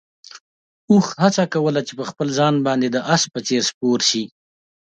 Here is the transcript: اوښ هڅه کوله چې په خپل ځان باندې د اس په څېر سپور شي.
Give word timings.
اوښ 0.91 1.07
هڅه 1.21 1.43
کوله 1.53 1.81
چې 1.87 1.93
په 1.99 2.05
خپل 2.09 2.27
ځان 2.37 2.55
باندې 2.67 2.87
د 2.91 2.97
اس 3.13 3.23
په 3.33 3.39
څېر 3.47 3.61
سپور 3.69 3.99
شي. 4.09 4.23